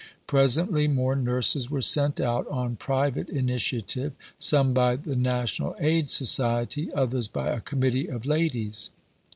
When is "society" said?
6.09-6.91